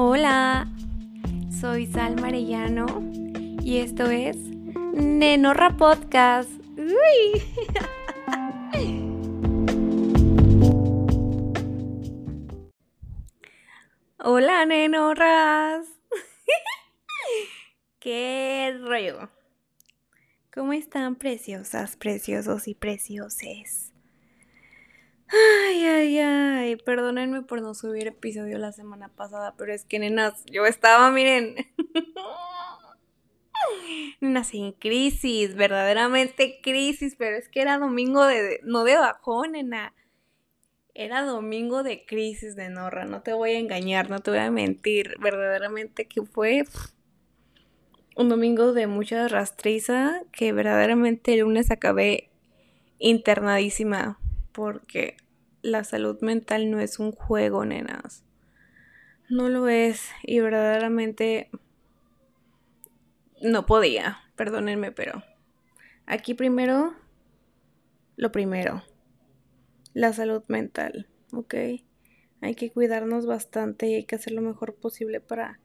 [0.00, 0.68] Hola,
[1.50, 2.86] soy Sal Marellano
[3.60, 4.36] y esto es
[4.94, 6.48] Nenorra Podcast.
[6.76, 7.42] Uy.
[14.18, 15.88] Hola, nenorras.
[17.98, 19.30] ¿Qué rollo?
[20.54, 23.92] ¿Cómo están preciosas, preciosos y precioses?
[25.30, 30.42] Ay, ay, ay, perdónenme por no subir episodio la semana pasada, pero es que nenas,
[30.46, 31.54] yo estaba, miren,
[34.20, 39.92] nenas en crisis, verdaderamente crisis, pero es que era domingo de, no de bajón, nena,
[40.94, 44.50] era domingo de crisis de Norra, no te voy a engañar, no te voy a
[44.50, 46.64] mentir, verdaderamente que fue
[48.16, 52.30] un domingo de mucha rastriza, que verdaderamente el lunes acabé
[52.98, 54.18] internadísima
[54.58, 55.16] porque
[55.62, 58.24] la salud mental no es un juego, nenas.
[59.28, 61.48] No lo es y verdaderamente
[63.40, 65.22] no podía, perdónenme, pero
[66.06, 66.92] aquí primero,
[68.16, 68.82] lo primero,
[69.94, 71.54] la salud mental, ¿ok?
[72.40, 75.60] Hay que cuidarnos bastante y hay que hacer lo mejor posible para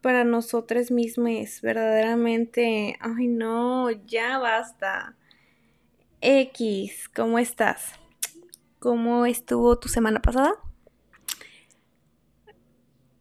[0.00, 2.96] para nosotros mismos, verdaderamente.
[3.00, 5.16] Ay, no, ya basta.
[6.20, 8.01] X, ¿cómo estás?
[8.82, 10.54] ¿Cómo estuvo tu semana pasada?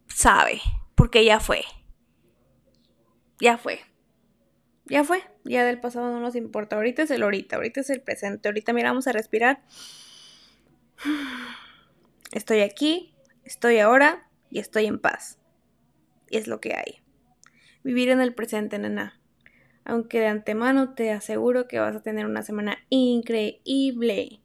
[0.07, 0.59] Sabe,
[0.95, 1.61] porque ya fue.
[3.39, 3.79] Ya fue.
[4.85, 5.21] Ya fue.
[5.43, 6.77] Ya del pasado no nos importa.
[6.77, 8.49] Ahorita es el ahorita, ahorita es el presente.
[8.49, 9.61] Ahorita miramos a respirar.
[12.31, 15.37] Estoy aquí, estoy ahora y estoy en paz.
[16.27, 17.03] Y es lo que hay.
[17.83, 19.21] Vivir en el presente, nena.
[19.85, 24.40] Aunque de antemano te aseguro que vas a tener una semana increíble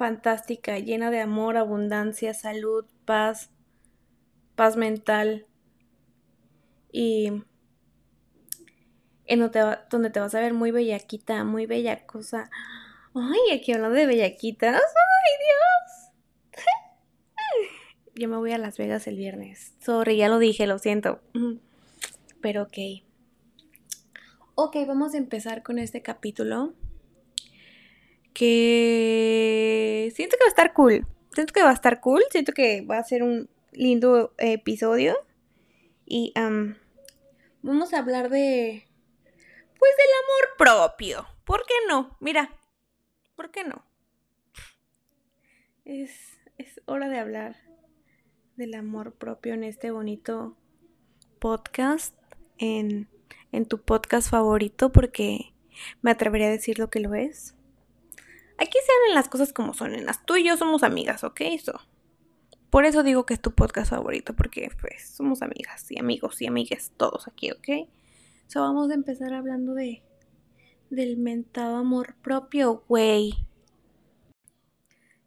[0.00, 3.50] fantástica, llena de amor, abundancia, salud, paz,
[4.56, 5.46] paz mental
[6.90, 7.42] y
[9.26, 9.50] en
[9.90, 12.50] donde te vas a ver muy bellaquita, muy bella cosa.
[13.14, 14.80] Ay, aquí hablando de bellaquitas.
[14.80, 16.64] Ay, Dios.
[18.14, 19.74] Yo me voy a Las Vegas el viernes.
[19.80, 21.20] Sorry, ya lo dije, lo siento.
[22.40, 23.04] Pero ok.
[24.54, 26.72] Ok, vamos a empezar con este capítulo
[28.32, 31.06] que siento que va a estar cool.
[31.32, 35.16] Siento que va a estar cool, siento que va a ser un lindo episodio.
[36.06, 36.32] Y
[37.62, 38.86] vamos a hablar de...
[39.78, 41.26] Pues del amor propio.
[41.44, 42.16] ¿Por qué no?
[42.20, 42.50] Mira,
[43.36, 43.84] ¿por qué no?
[45.84, 46.12] Es,
[46.58, 47.56] es hora de hablar
[48.56, 50.56] del amor propio en este bonito
[51.38, 52.14] podcast,
[52.58, 53.08] en,
[53.52, 55.54] en tu podcast favorito, porque
[56.02, 57.56] me atrevería a decir lo que lo es.
[58.60, 60.24] Aquí se hablan las cosas como son, nenas.
[60.26, 61.40] Tú y yo somos amigas, ¿ok?
[61.40, 61.80] Eso.
[62.68, 66.46] Por eso digo que es tu podcast favorito, porque pues somos amigas y amigos y
[66.46, 67.88] amigues todos aquí, ¿ok?
[68.48, 70.02] So vamos a empezar hablando de
[70.90, 73.32] del mentado amor propio, güey.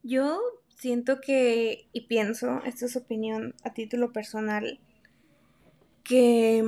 [0.04, 0.40] Yo
[0.76, 4.80] siento que, y pienso, esta es opinión a título personal,
[6.04, 6.64] que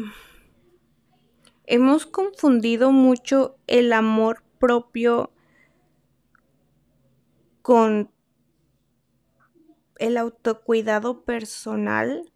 [1.67, 5.31] hemos confundido mucho el amor propio
[7.65, 8.11] con
[9.97, 12.31] el autocuidado personal,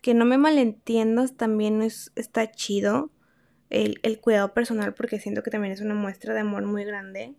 [0.00, 3.10] que no me malentiendas, también es, está chido
[3.68, 7.34] el, el, cuidado personal porque siento que también es una muestra de amor muy grande.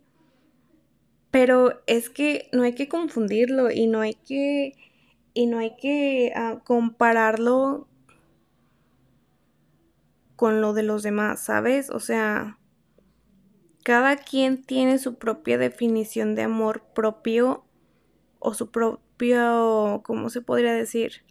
[1.32, 4.74] Pero es que no hay que confundirlo y no hay que,
[5.34, 7.88] y no hay que uh, compararlo
[10.36, 11.90] con lo de los demás, ¿sabes?
[11.90, 12.60] O sea,
[13.82, 17.64] cada quien tiene su propia definición de amor propio
[18.38, 21.24] o su propio, ¿cómo se podría decir?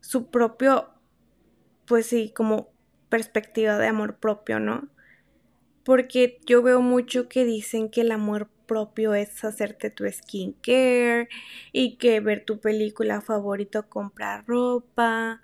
[0.00, 0.90] Su propio,
[1.86, 2.68] pues sí, como
[3.08, 4.88] perspectiva de amor propio, ¿no?
[5.84, 11.28] Porque yo veo mucho que dicen que el amor propio es hacerte tu skincare
[11.72, 15.42] y que ver tu película favorito, comprar ropa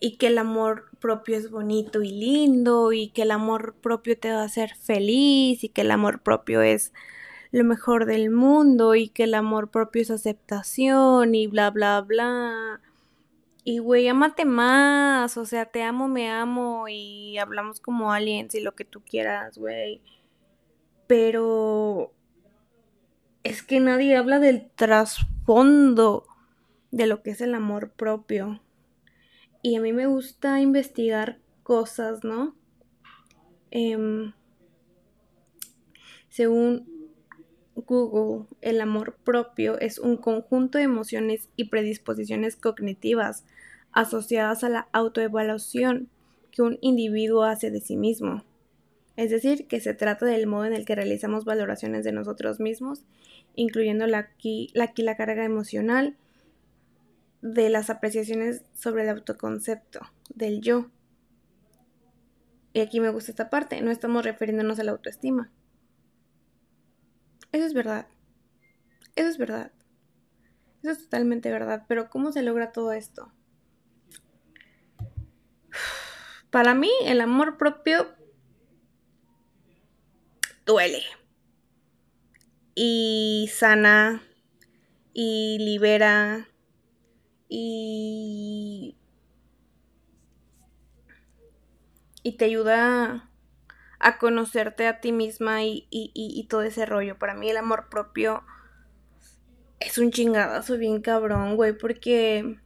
[0.00, 4.30] y que el amor propio es bonito y lindo y que el amor propio te
[4.30, 6.92] va a hacer feliz y que el amor propio es
[7.50, 12.80] lo mejor del mundo y que el amor propio es aceptación y bla bla bla.
[13.64, 18.60] Y güey, amate más, o sea, te amo, me amo y hablamos como aliens y
[18.60, 20.00] lo que tú quieras, güey.
[21.06, 22.12] Pero
[23.42, 26.26] es que nadie habla del trasfondo
[26.90, 28.60] de lo que es el amor propio
[29.68, 32.56] y a mí me gusta investigar cosas, ¿no?
[33.70, 34.32] Eh,
[36.30, 36.88] según
[37.74, 43.44] Google, el amor propio es un conjunto de emociones y predisposiciones cognitivas
[43.92, 46.08] asociadas a la autoevaluación
[46.50, 48.44] que un individuo hace de sí mismo.
[49.16, 53.04] Es decir, que se trata del modo en el que realizamos valoraciones de nosotros mismos,
[53.54, 54.30] incluyendo la,
[54.96, 56.16] la carga emocional
[57.40, 60.00] de las apreciaciones sobre el autoconcepto,
[60.34, 60.90] del yo.
[62.72, 65.50] Y aquí me gusta esta parte, no estamos refiriéndonos a la autoestima.
[67.52, 68.06] Eso es verdad.
[69.16, 69.72] Eso es verdad.
[70.82, 71.84] Eso es totalmente verdad.
[71.88, 73.32] Pero ¿cómo se logra todo esto?
[76.50, 78.08] Para mí, el amor propio
[80.66, 81.02] duele.
[82.74, 84.22] Y sana.
[85.12, 86.47] Y libera.
[87.48, 88.96] Y.
[92.22, 93.28] Y te ayuda
[94.00, 97.18] a conocerte a ti misma y, todo ese rollo.
[97.18, 98.42] Para mí el amor propio
[99.80, 102.58] es un chingadazo bien cabrón, güey, porque...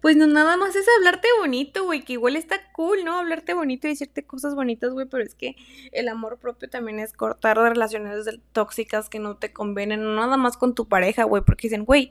[0.00, 3.20] Pues no, nada más es hablarte bonito, güey, que igual está cool, ¿no?
[3.20, 5.54] Hablarte bonito y decirte cosas bonitas, güey, pero es que
[5.92, 10.74] el amor propio también es cortar relaciones tóxicas que no te convienen, nada más con
[10.74, 12.10] tu pareja, güey, porque dicen, güey,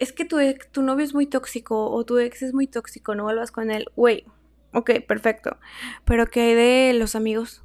[0.00, 0.38] es que tu,
[0.72, 3.86] tu novio es muy tóxico o tu ex es muy tóxico, no vuelvas con él,
[3.94, 4.24] güey,
[4.72, 5.58] Ok, perfecto.
[6.04, 7.62] Pero ¿qué hay de los amigos?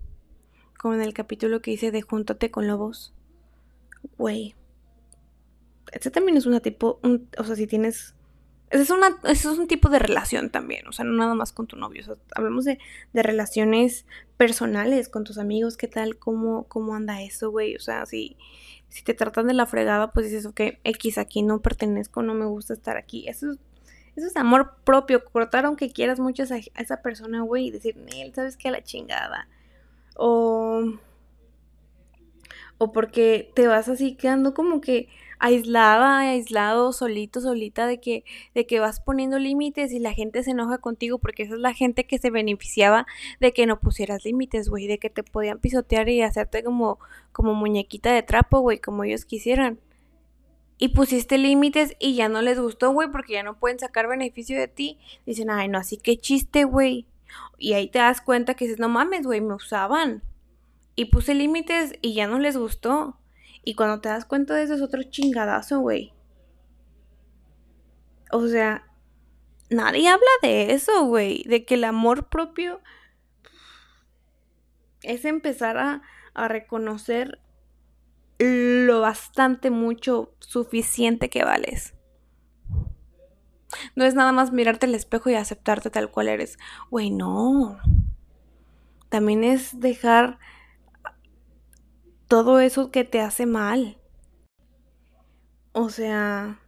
[0.80, 3.14] Como en el capítulo que hice de Júntate con lobos.
[4.18, 4.56] Güey.
[5.92, 7.00] Este también es una tipo.
[7.38, 8.16] o sea, si tienes.
[8.72, 10.88] Es, una, es un tipo de relación también.
[10.88, 12.02] O sea, no nada más con tu novio.
[12.02, 12.80] O sea, hablamos de,
[13.14, 15.78] de relaciones personales con tus amigos.
[15.78, 16.18] ¿Qué tal?
[16.18, 17.76] ¿Cómo, cómo anda eso, güey?
[17.76, 18.36] O sea, si,
[18.96, 22.46] si te tratan de la fregada, pues dices, ok, X aquí no pertenezco, no me
[22.46, 23.28] gusta estar aquí.
[23.28, 23.58] Eso es
[24.16, 28.34] eso es amor propio, cortar aunque quieras mucho a esa, persona, güey, y decir, Nel,
[28.34, 28.70] ¿sabes qué?
[28.70, 29.50] A la chingada.
[30.16, 30.94] O...
[32.78, 35.10] O porque te vas así quedando como que
[35.40, 38.24] aislada, aislado, solito, solita, de que,
[38.54, 41.74] de que vas poniendo límites y la gente se enoja contigo porque esa es la
[41.74, 43.06] gente que se beneficiaba
[43.40, 47.00] de que no pusieras límites, güey, de que te podían pisotear y hacerte como,
[47.32, 49.80] como muñequita de trapo, güey, como ellos quisieran
[50.78, 54.60] y pusiste límites y ya no les gustó, güey, porque ya no pueden sacar beneficio
[54.60, 55.00] de ti.
[55.26, 57.06] Dicen, ay, no, así que chiste, güey.
[57.58, 60.22] Y ahí te das cuenta que dices, no mames, güey, me usaban.
[60.96, 63.18] Y puse límites y ya no les gustó.
[63.66, 66.14] Y cuando te das cuenta de eso es otro chingadazo, güey.
[68.32, 68.88] O sea,
[69.72, 71.44] nadie habla de eso, güey.
[71.48, 72.80] De que el amor propio
[75.02, 76.04] es empezar a,
[76.36, 77.40] a reconocer
[78.38, 81.96] lo bastante mucho suficiente que vales.
[83.96, 86.60] No es nada más mirarte al espejo y aceptarte tal cual eres.
[86.92, 87.80] Güey, no.
[89.10, 90.38] También es dejar
[92.28, 93.98] todo eso que te hace mal.
[95.74, 96.60] O sea,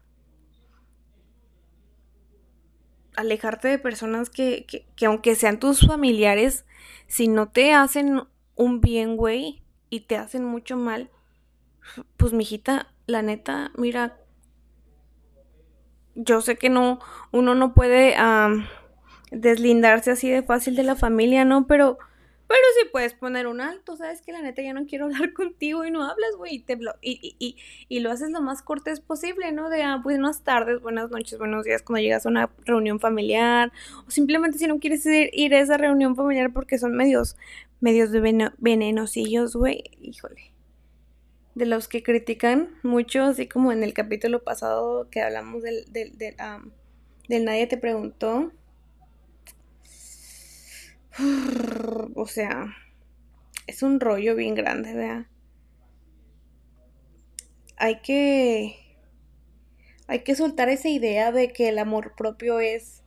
[3.15, 6.65] alejarte de personas que, que, que, aunque sean tus familiares,
[7.07, 8.23] si no te hacen
[8.55, 11.09] un bien, güey, y te hacen mucho mal,
[12.17, 14.17] pues mijita, la neta, mira,
[16.15, 16.99] yo sé que no,
[17.31, 18.15] uno no puede
[19.31, 21.67] deslindarse así de fácil de la familia, ¿no?
[21.67, 21.97] Pero,
[22.47, 24.21] pero sí puedes poner un alto, ¿sabes?
[24.21, 27.35] Que la neta ya no quiero hablar contigo y no hablas, güey, y, te y,
[27.39, 27.57] y,
[27.89, 29.69] y, lo haces lo más cortés posible, ¿no?
[29.69, 33.71] De ah, buenas tardes, buenas noches, buenos días cuando llegas a una reunión familiar,
[34.07, 37.35] o simplemente si no quieres ir, ir a esa reunión familiar porque son medios,
[37.81, 40.57] medios de venenosillos, güey, híjole
[41.57, 46.15] de los que critican mucho, así como en el capítulo pasado que hablamos del, del,
[46.15, 48.51] del, Nadie te preguntó.
[52.19, 52.75] O sea,
[53.67, 55.29] es un rollo bien grande, vea.
[57.77, 58.75] Hay que.
[60.07, 63.03] Hay que soltar esa idea de que el amor propio es.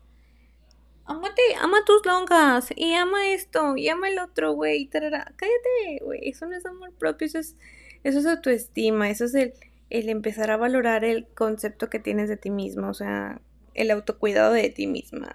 [1.07, 6.47] Amate, ama tus longas, y ama esto, y ama el otro, güey, Cállate, güey, eso
[6.47, 7.57] no es amor propio, eso es
[8.05, 9.55] eso es autoestima, eso es el,
[9.89, 13.41] el empezar a valorar el concepto que tienes de ti mismo, o sea,
[13.75, 15.35] el autocuidado de ti misma,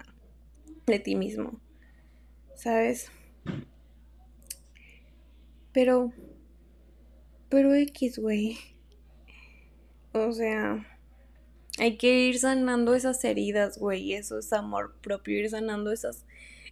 [0.86, 1.60] de ti mismo,
[2.54, 3.10] ¿sabes?
[5.72, 6.12] Pero,
[7.48, 8.58] pero X, güey.
[10.12, 10.86] O sea,
[11.78, 14.14] hay que ir sanando esas heridas, güey.
[14.14, 16.24] Eso es amor propio, ir sanando esas,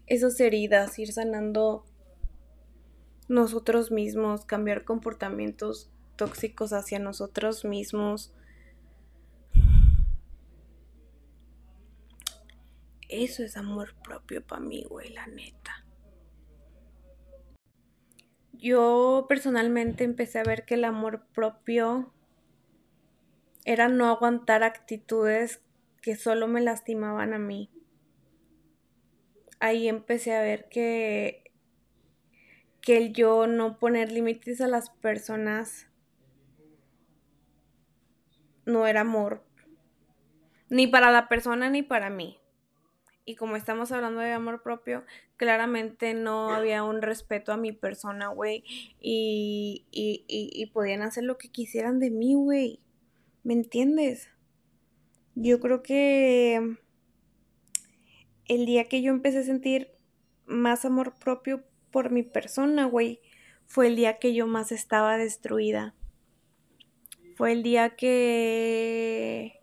[0.07, 1.85] esas heridas, ir sanando
[3.29, 8.33] nosotros mismos, cambiar comportamientos tóxicos hacia nosotros mismos.
[13.09, 15.84] Eso es amor propio para mí, güey, la neta.
[18.65, 22.11] Yo personalmente empecé a ver que el amor propio
[23.67, 25.61] era no aguantar actitudes
[26.01, 27.71] que solo me lastimaban a mí.
[29.61, 31.53] Ahí empecé a ver que,
[32.81, 35.87] que el yo no poner límites a las personas
[38.65, 39.45] no era amor.
[40.71, 42.41] Ni para la persona ni para mí.
[43.25, 45.05] Y como estamos hablando de amor propio,
[45.37, 48.65] claramente no había un respeto a mi persona, güey.
[49.01, 52.81] Y, y, y podían hacer lo que quisieran de mí, güey.
[53.43, 54.29] ¿Me entiendes?
[55.35, 56.77] Yo creo que
[58.47, 59.91] el día que yo empecé a sentir
[60.47, 63.21] más amor propio por mi persona, güey,
[63.67, 65.95] fue el día que yo más estaba destruida.
[67.37, 69.54] Fue el día que...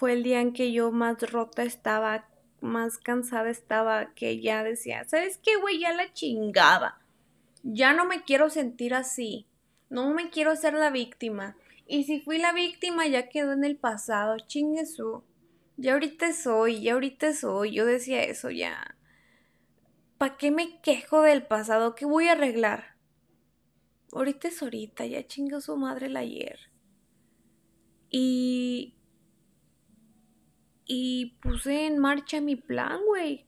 [0.00, 2.26] Fue el día en que yo más rota estaba,
[2.62, 5.78] más cansada estaba, que ya decía, ¿sabes qué, güey?
[5.78, 7.02] Ya la chingaba.
[7.62, 9.46] Ya no me quiero sentir así.
[9.90, 11.54] No me quiero ser la víctima.
[11.86, 14.38] Y si fui la víctima, ya quedó en el pasado.
[14.38, 15.22] Chingue su.
[15.76, 17.72] Ya ahorita soy, ya ahorita soy.
[17.72, 18.96] Yo decía eso ya.
[20.16, 21.94] ¿Para qué me quejo del pasado?
[21.94, 22.96] ¿Qué voy a arreglar?
[24.12, 26.58] Ahorita es ahorita, ya chingó su madre el ayer.
[28.08, 28.94] Y.
[30.92, 33.46] Y puse en marcha mi plan, güey.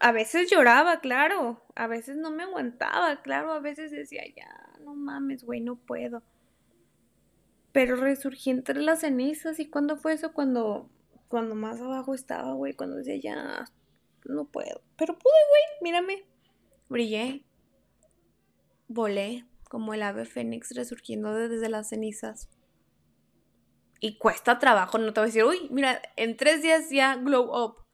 [0.00, 4.50] A veces lloraba, claro a veces no me aguantaba, claro, a veces decía, ya,
[4.84, 6.24] no mames, güey, no puedo.
[7.70, 10.90] Pero resurgí entre las cenizas y cuando fue eso, cuando,
[11.28, 13.64] cuando más abajo estaba, güey, cuando decía, ya,
[14.24, 14.82] no puedo.
[14.96, 16.24] Pero pude, güey, mírame,
[16.88, 17.44] brillé,
[18.88, 22.48] volé como el ave fénix resurgiendo desde las cenizas.
[24.00, 27.50] Y cuesta trabajo, no te voy a decir, uy, mira, en tres días ya glow
[27.52, 27.84] up.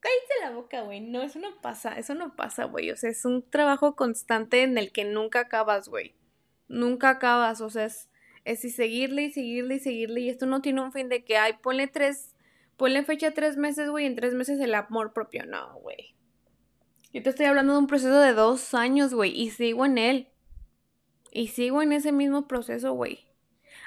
[0.00, 1.00] Cállate la boca, güey.
[1.00, 2.90] No, eso no pasa, eso no pasa, güey.
[2.90, 6.16] O sea, es un trabajo constante en el que nunca acabas, güey.
[6.68, 8.08] Nunca acabas, o sea, es,
[8.44, 10.20] es y seguirle y seguirle y seguirle.
[10.22, 12.34] Y esto no tiene un fin de que, ay, ponle tres,
[12.76, 15.44] ponle fecha tres meses, güey, en tres meses el amor propio.
[15.46, 16.16] No, güey.
[17.12, 20.28] Yo te estoy hablando de un proceso de dos años, güey, y sigo en él.
[21.30, 23.29] Y sigo en ese mismo proceso, güey.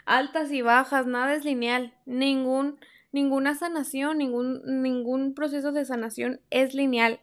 [0.05, 1.93] Altas y bajas, nada es lineal.
[2.05, 2.79] Ningún
[3.13, 7.21] ninguna sanación, ningún, ningún proceso de sanación es lineal.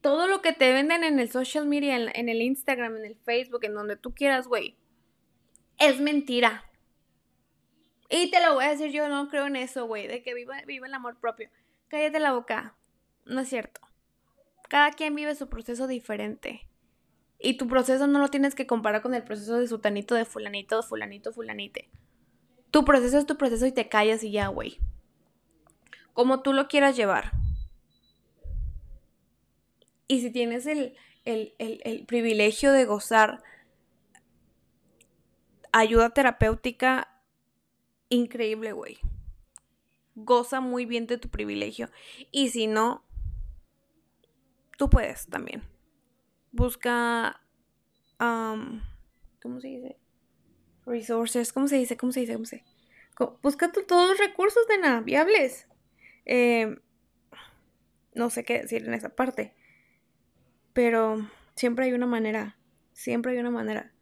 [0.00, 3.64] Todo lo que te venden en el social media, en, el Instagram, en el Facebook,
[3.64, 4.76] en donde tú quieras, güey,
[5.78, 6.64] es mentira.
[8.10, 10.60] Y te lo voy a decir, yo no creo en eso, güey, de que viva,
[10.66, 11.50] viva el amor propio.
[11.88, 12.76] Cállate la boca.
[13.24, 13.80] No es cierto.
[14.68, 16.68] Cada quien vive su proceso diferente.
[17.38, 20.82] Y tu proceso no lo tienes que comparar con el proceso de sutanito, de fulanito,
[20.82, 21.88] fulanito, fulanite.
[22.70, 24.78] Tu proceso es tu proceso y te callas y ya, güey.
[26.12, 27.32] Como tú lo quieras llevar.
[30.08, 33.42] Y si tienes el, el, privilegio de gozar
[35.70, 37.22] ayuda terapéutica,
[38.08, 38.98] increíble, güey.
[40.14, 41.90] Goza muy bien de tu privilegio.
[42.32, 43.04] Y si no,
[44.76, 45.62] tú puedes también.
[46.58, 47.40] Busca...
[48.18, 49.96] ¿Cómo se dice?
[50.84, 51.96] resources, ¿cómo se dice?
[51.96, 52.32] ¿Cómo se dice?
[52.32, 52.68] ¿Cómo se dice?
[53.42, 55.68] Busca todos los recursos, de nada, viables.
[56.24, 56.80] Em,
[58.14, 59.54] no sé qué decir en esa parte.
[60.72, 62.58] Pero siempre hay una manera,
[62.92, 63.92] siempre hay una manera,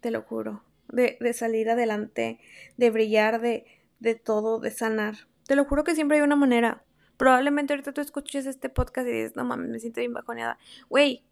[0.00, 2.40] te lo juro, de, salir adelante,
[2.78, 3.66] de brillar, de,
[4.00, 5.16] de todo, de sanar.
[5.46, 6.84] Te lo juro que siempre hay una manera.
[7.18, 10.58] Probablemente ahorita tú escuches este podcast y dices, no mames, me siento bien bajoneada.
[10.88, 11.24] Güey,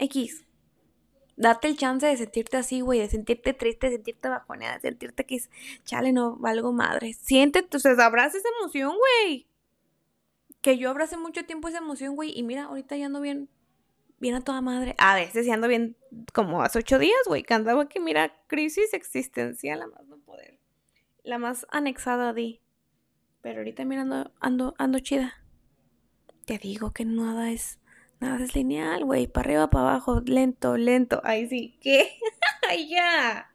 [0.00, 0.44] X,
[1.36, 5.24] date el chance de sentirte así, güey, de sentirte triste, de sentirte bajoneada, de sentirte
[5.24, 5.50] que es,
[5.84, 7.14] chale, no, valgo madre.
[7.14, 9.46] Siéntete, o sea, abraza esa emoción, güey.
[10.60, 13.48] Que yo abracé mucho tiempo esa emoción, güey, y mira, ahorita ya ando bien,
[14.18, 14.94] bien a toda madre.
[14.98, 15.96] A veces ya ando bien
[16.34, 20.58] como hace ocho días, güey, que andaba que, mira, crisis existencial, la más no poder.
[21.22, 22.60] La más anexada di.
[23.40, 25.42] Pero ahorita mira, ando, ando, ando chida.
[26.44, 27.78] Te digo que nada es
[28.20, 29.26] Nada es lineal, güey.
[29.26, 31.22] Para arriba, para abajo, lento, lento.
[31.24, 31.78] Ahí sí.
[31.80, 32.10] ¿Qué?
[32.68, 33.50] ¡Ay, ya!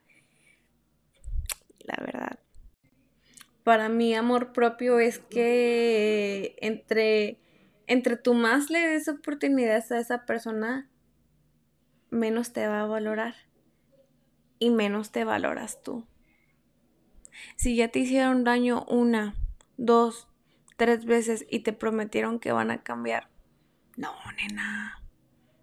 [1.79, 2.39] La verdad.
[3.63, 7.39] Para mí, amor propio es que entre,
[7.86, 10.89] entre tú más le des oportunidades a esa persona,
[12.10, 13.36] menos te va a valorar.
[14.57, 16.07] Y menos te valoras tú.
[17.55, 19.36] Si ya te hicieron daño una,
[19.77, 20.27] dos,
[20.77, 23.29] tres veces y te prometieron que van a cambiar,
[23.97, 25.01] no, nena.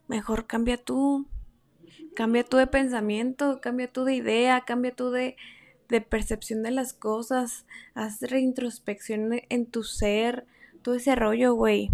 [0.09, 1.27] Mejor cambia tú.
[2.15, 5.37] Cambia tú de pensamiento, cambia tú de idea, cambia tú de,
[5.89, 10.47] de percepción de las cosas, haz reintrospección en tu ser,
[10.83, 11.91] todo ese rollo, güey.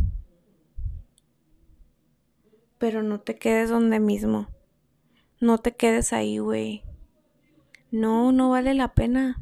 [2.78, 4.48] Pero no te quedes donde mismo.
[5.40, 6.82] No te quedes ahí, güey.
[7.90, 9.40] No, no vale la pena.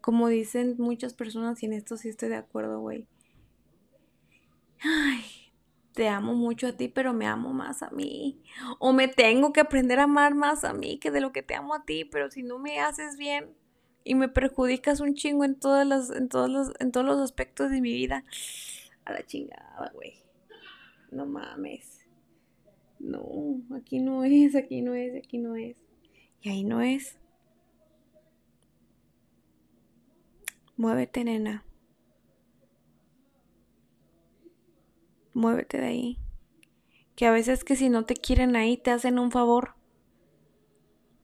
[0.00, 3.06] Como dicen muchas personas, y en esto sí estoy de acuerdo, güey.
[4.82, 5.39] Ay,
[5.94, 8.42] te amo mucho a ti, pero me amo más a mí.
[8.78, 11.54] O me tengo que aprender a amar más a mí que de lo que te
[11.54, 13.54] amo a ti, pero si no me haces bien
[14.04, 17.70] y me perjudicas un chingo en todas las, en todos los, en todos los aspectos
[17.70, 18.24] de mi vida,
[19.04, 20.14] a la chingada, güey.
[21.10, 22.06] No mames.
[22.98, 25.76] No, aquí no es, aquí no es, aquí no es.
[26.42, 27.18] Y ahí no es.
[30.76, 31.64] Muévete, nena.
[35.40, 36.18] Muévete de ahí.
[37.16, 39.74] Que a veces que si no te quieren ahí, te hacen un favor.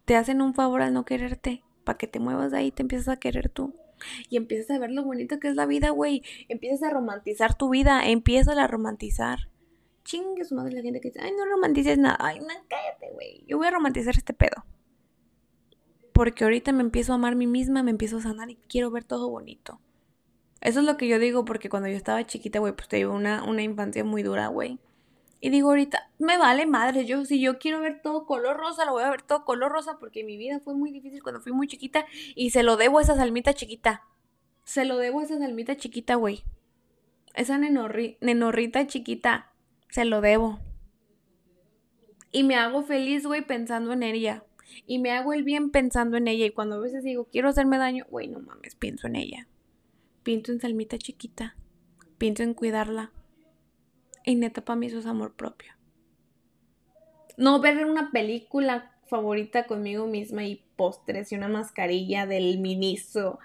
[0.06, 1.64] Te hacen un favor al no quererte.
[1.85, 3.75] Para que te muevas de ahí, te empiezas a querer tú.
[4.30, 6.23] Y empiezas a ver lo bonito que es la vida, güey.
[6.49, 8.08] Empiezas a romantizar tu vida.
[8.08, 9.50] Empiezas a romantizar.
[10.02, 12.16] Chingue su madre la gente que dice, ay, no romantices nada.
[12.18, 13.44] Ay, no, cállate, güey.
[13.46, 14.64] Yo voy a romantizar este pedo.
[16.14, 18.90] Porque ahorita me empiezo a amar a mí misma, me empiezo a sanar y quiero
[18.90, 19.78] ver todo bonito.
[20.66, 23.44] Eso es lo que yo digo porque cuando yo estaba chiquita, güey, pues te una,
[23.44, 24.80] una infancia muy dura, güey.
[25.40, 28.90] Y digo ahorita, me vale madre, yo si yo quiero ver todo color rosa, lo
[28.90, 31.68] voy a ver todo color rosa porque mi vida fue muy difícil cuando fui muy
[31.68, 32.04] chiquita
[32.35, 34.02] y se lo debo a esa salmita chiquita.
[34.64, 36.42] Se lo debo a esa salmita chiquita, güey.
[37.35, 39.52] Esa nenorrita chiquita,
[39.90, 40.58] se lo debo.
[42.32, 44.42] Y me hago feliz, güey, pensando en ella.
[44.85, 46.44] Y me hago el bien pensando en ella.
[46.44, 49.46] Y cuando a veces digo, quiero hacerme daño, güey, no mames, pienso en ella.
[50.26, 51.54] Pienso en Salmita chiquita.
[52.18, 53.12] Pienso en cuidarla.
[54.25, 55.73] Y neta, para mí eso es amor propio.
[57.37, 63.38] No ver una película favorita conmigo misma y postres y una mascarilla del ministro.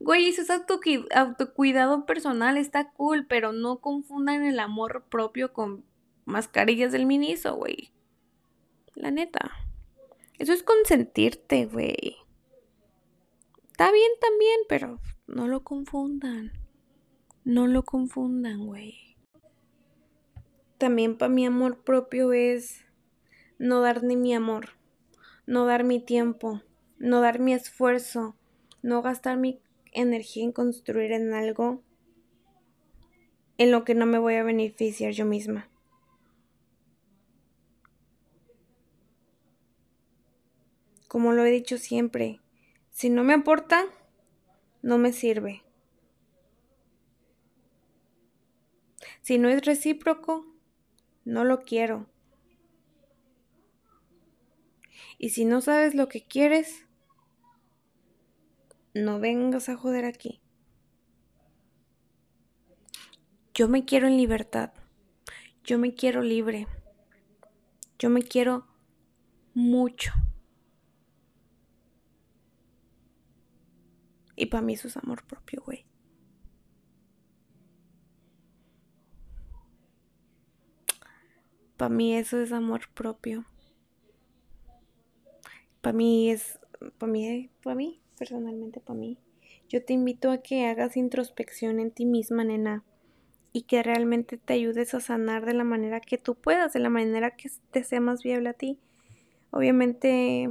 [0.00, 5.84] Güey, eso es autocuidado personal, está cool, pero no confundan el amor propio con
[6.24, 7.92] mascarillas del ministro, güey.
[8.94, 9.50] La neta.
[10.38, 12.16] Eso es consentirte, güey.
[13.70, 16.52] Está bien también, pero no lo confundan.
[17.44, 19.16] No lo confundan, güey.
[20.78, 22.84] También para mi amor propio es
[23.58, 24.70] no dar ni mi amor,
[25.46, 26.62] no dar mi tiempo,
[26.98, 28.36] no dar mi esfuerzo,
[28.82, 29.60] no gastar mi
[29.92, 31.82] energía en construir en algo
[33.58, 35.68] en lo que no me voy a beneficiar yo misma.
[41.06, 42.40] Como lo he dicho siempre,
[42.90, 43.84] si no me aporta,
[44.82, 45.62] no me sirve.
[49.22, 50.44] Si no es recíproco,
[51.24, 52.06] no lo quiero.
[55.18, 56.86] Y si no sabes lo que quieres,
[58.94, 60.40] no vengas a joder aquí.
[63.54, 64.72] Yo me quiero en libertad.
[65.62, 66.66] Yo me quiero libre.
[67.98, 68.66] Yo me quiero
[69.54, 70.12] mucho.
[74.36, 75.84] Y para mí eso es amor propio, güey.
[81.76, 83.44] Para mí eso es amor propio.
[85.80, 86.60] Para mí es,
[86.98, 89.18] para mí, para mí, personalmente para mí.
[89.68, 92.84] Yo te invito a que hagas introspección en ti misma, nena,
[93.52, 96.88] y que realmente te ayudes a sanar de la manera que tú puedas, de la
[96.88, 98.78] manera que te sea más viable a ti.
[99.50, 100.48] Obviamente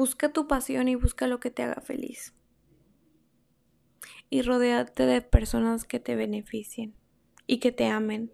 [0.00, 2.34] Busca tu pasión y busca lo que te haga feliz.
[4.30, 6.94] Y rodeate de personas que te beneficien
[7.46, 8.32] y que te amen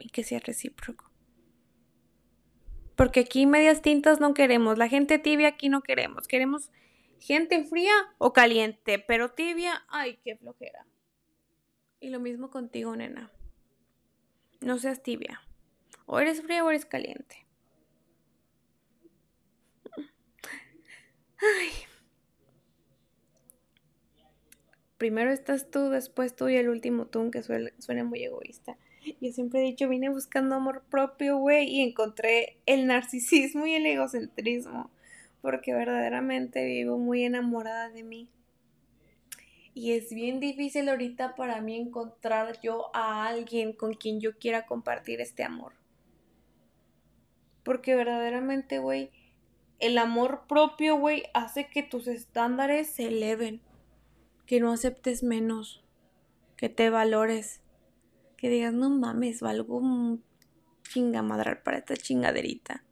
[0.00, 1.08] y que sea recíproco.
[2.96, 6.72] Porque aquí medias tintas no queremos, la gente tibia aquí no queremos, queremos
[7.20, 10.84] gente fría o caliente, pero tibia, ay, qué flojera.
[12.00, 13.30] Y lo mismo contigo, nena.
[14.60, 15.42] No seas tibia.
[16.06, 17.41] O eres fría o eres caliente.
[21.42, 21.70] Ay.
[24.96, 28.76] Primero estás tú, después tú y el último tú, que suena muy egoísta.
[29.20, 33.84] Yo siempre he dicho, vine buscando amor propio, güey, y encontré el narcisismo y el
[33.84, 34.90] egocentrismo,
[35.40, 38.28] porque verdaderamente vivo muy enamorada de mí.
[39.74, 44.66] Y es bien difícil ahorita para mí encontrar yo a alguien con quien yo quiera
[44.66, 45.72] compartir este amor.
[47.64, 49.10] Porque verdaderamente, güey,
[49.82, 53.60] el amor propio, güey, hace que tus estándares se eleven.
[54.46, 55.84] Que no aceptes menos.
[56.56, 57.60] Que te valores.
[58.36, 60.22] Que digas, no mames, valgo un
[60.84, 62.84] chingamadral para esta chingaderita.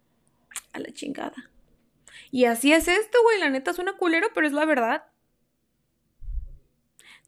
[0.72, 1.50] A la chingada.
[2.32, 3.38] Y así es esto, güey.
[3.38, 5.04] La neta suena culero, pero es la verdad.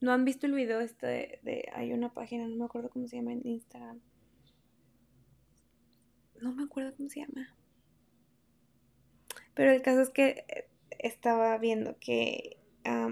[0.01, 3.07] ¿No han visto el video este de, de, Hay una página, no me acuerdo cómo
[3.07, 4.01] se llama en Instagram.
[6.40, 7.55] No me acuerdo cómo se llama.
[9.55, 12.57] Pero el caso es que eh, estaba viendo que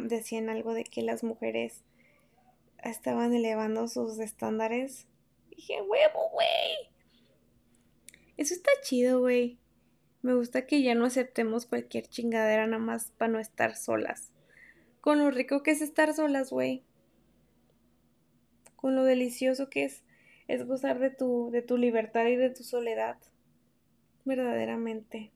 [0.08, 1.84] decían algo de que las mujeres
[2.82, 5.06] estaban elevando sus estándares.
[5.50, 6.90] dije, huevo, güey.
[8.36, 9.58] Eso está chido, güey.
[10.22, 14.32] Me gusta que ya no aceptemos cualquier chingadera nada más para no estar solas.
[15.00, 16.82] Con lo rico que es estar solas, güey.
[18.76, 20.02] Con lo delicioso que es,
[20.48, 23.18] es gozar de tu, de tu libertad y de tu soledad.
[24.24, 25.30] Verdaderamente.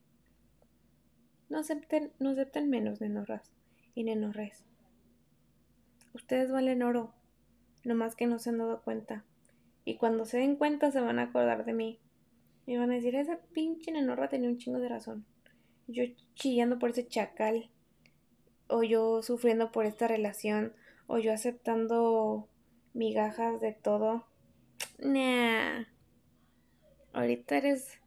[1.49, 3.51] No acepten, no acepten menos, nenorras
[3.93, 4.63] y nenorres.
[6.13, 7.13] Ustedes valen oro,
[7.83, 9.25] nomás que no se han dado cuenta.
[9.83, 11.99] Y cuando se den cuenta se van a acordar de mí.
[12.65, 15.25] Y van a decir, esa pinche nenorra tenía un chingo de razón.
[15.87, 16.03] Yo
[16.33, 17.69] chillando por ese chacal.
[18.67, 20.73] O yo sufriendo por esta relación.
[21.05, 22.49] O yo aceptando
[22.93, 24.25] migajas de todo.
[24.97, 25.83] Nah.
[27.13, 27.99] Ahorita eres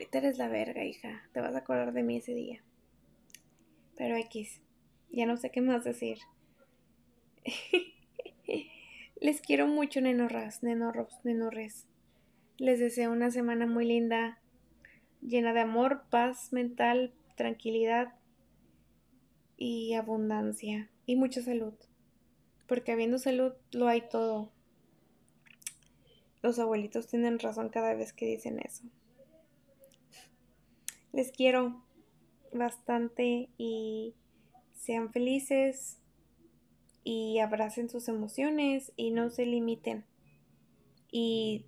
[0.00, 1.28] ahorita eres la verga, hija.
[1.34, 2.62] Te vas a acordar de mí ese día.
[3.98, 4.62] Pero X,
[5.10, 6.16] ya no sé qué más decir.
[9.20, 11.86] Les quiero mucho, nenorras, nenorros, nenorres.
[12.56, 14.40] Les deseo una semana muy linda,
[15.20, 18.14] llena de amor, paz mental, tranquilidad
[19.58, 21.74] y abundancia y mucha salud.
[22.66, 24.50] Porque habiendo salud lo hay todo.
[26.40, 28.84] Los abuelitos tienen razón cada vez que dicen eso.
[31.12, 31.82] Les quiero
[32.52, 34.14] bastante y
[34.74, 35.98] sean felices
[37.04, 40.04] y abracen sus emociones y no se limiten.
[41.10, 41.66] Y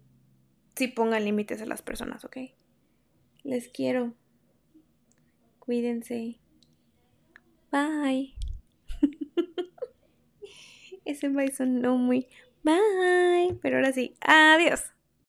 [0.77, 2.39] si pongan límites a las personas, ¿ok?
[3.43, 4.15] Les quiero.
[5.59, 6.39] Cuídense.
[7.71, 8.35] Bye.
[11.05, 12.29] Ese bye sonó muy
[12.63, 13.59] bye.
[13.61, 14.83] Pero ahora sí, adiós.